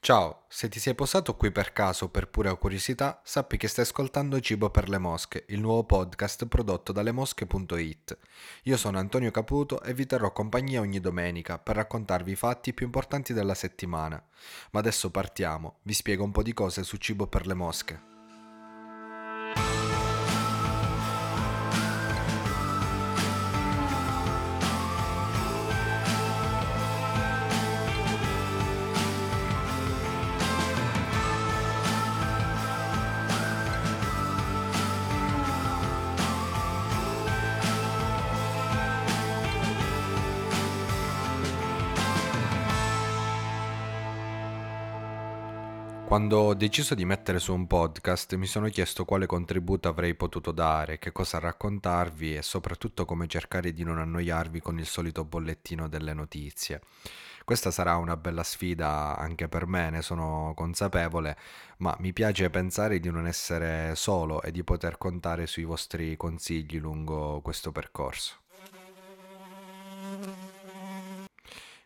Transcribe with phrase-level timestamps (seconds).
[0.00, 3.84] Ciao, se ti sei posato qui per caso o per pura curiosità, sappi che stai
[3.84, 8.18] ascoltando Cibo per le Mosche, il nuovo podcast prodotto dalle mosche.it.
[8.62, 12.86] Io sono Antonio Caputo e vi terrò compagnia ogni domenica per raccontarvi i fatti più
[12.86, 14.24] importanti della settimana.
[14.70, 18.17] Ma adesso partiamo, vi spiego un po' di cose su Cibo per le Mosche.
[46.08, 50.52] Quando ho deciso di mettere su un podcast mi sono chiesto quale contributo avrei potuto
[50.52, 55.86] dare, che cosa raccontarvi e soprattutto come cercare di non annoiarvi con il solito bollettino
[55.86, 56.80] delle notizie.
[57.44, 61.36] Questa sarà una bella sfida anche per me, ne sono consapevole,
[61.80, 66.78] ma mi piace pensare di non essere solo e di poter contare sui vostri consigli
[66.78, 68.47] lungo questo percorso.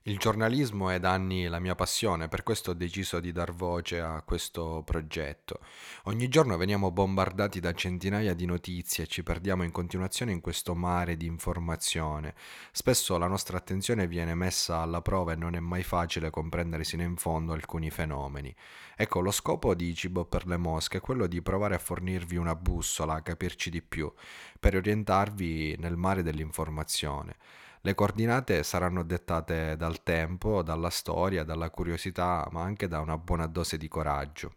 [0.05, 4.01] Il giornalismo è da anni la mia passione, per questo ho deciso di dar voce
[4.01, 5.61] a questo progetto.
[6.07, 10.75] Ogni giorno veniamo bombardati da centinaia di notizie e ci perdiamo in continuazione in questo
[10.75, 12.35] mare di informazione.
[12.73, 17.05] Spesso la nostra attenzione viene messa alla prova e non è mai facile comprendere sino
[17.05, 18.53] in fondo alcuni fenomeni.
[18.97, 22.57] Ecco, lo scopo di Cibo per le Mosche è quello di provare a fornirvi una
[22.57, 24.13] bussola, a capirci di più,
[24.59, 27.37] per orientarvi nel mare dell'informazione.
[27.85, 33.47] Le coordinate saranno dettate dal tempo, dalla storia, dalla curiosità, ma anche da una buona
[33.49, 34.55] dose di coraggio.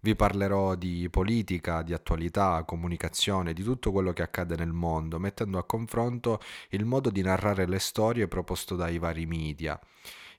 [0.00, 5.56] Vi parlerò di politica, di attualità, comunicazione, di tutto quello che accade nel mondo, mettendo
[5.56, 9.80] a confronto il modo di narrare le storie proposto dai vari media.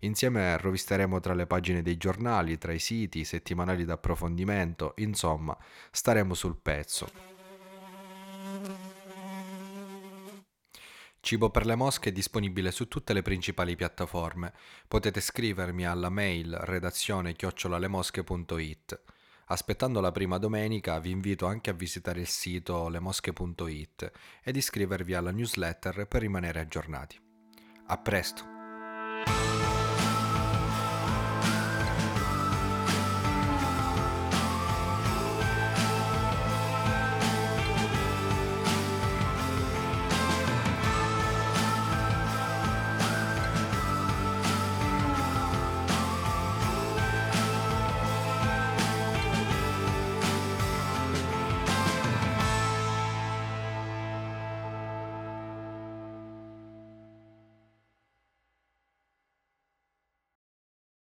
[0.02, 5.58] Insieme rovisteremo tra le pagine dei giornali, tra i siti, i settimanali d'approfondimento, insomma,
[5.90, 7.35] staremo sul pezzo.
[11.26, 14.54] Cibo per le mosche è disponibile su tutte le principali piattaforme.
[14.88, 19.02] Potete scrivermi alla mail redazione chiocciolalemosche.it.
[19.46, 24.12] Aspettando la prima domenica vi invito anche a visitare il sito lemosche.it
[24.44, 27.20] ed iscrivervi alla newsletter per rimanere aggiornati.
[27.88, 28.55] A presto!